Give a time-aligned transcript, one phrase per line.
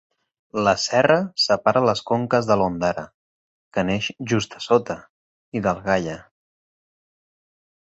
[0.67, 3.03] La serra separa les conques de l'Ondara,
[3.77, 4.99] que neix just a sota,
[5.61, 6.19] i del Gaia.